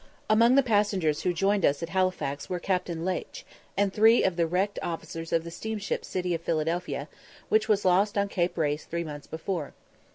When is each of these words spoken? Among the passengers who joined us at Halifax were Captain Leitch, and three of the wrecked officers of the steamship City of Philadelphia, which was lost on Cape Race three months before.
Among 0.31 0.55
the 0.55 0.63
passengers 0.63 1.21
who 1.21 1.31
joined 1.31 1.63
us 1.63 1.83
at 1.83 1.89
Halifax 1.89 2.49
were 2.49 2.59
Captain 2.59 3.05
Leitch, 3.05 3.45
and 3.77 3.93
three 3.93 4.23
of 4.23 4.35
the 4.35 4.47
wrecked 4.47 4.79
officers 4.81 5.31
of 5.31 5.43
the 5.43 5.51
steamship 5.51 6.03
City 6.03 6.33
of 6.33 6.41
Philadelphia, 6.41 7.07
which 7.49 7.69
was 7.69 7.85
lost 7.85 8.17
on 8.17 8.27
Cape 8.27 8.57
Race 8.57 8.85
three 8.85 9.03
months 9.03 9.27
before. 9.27 9.75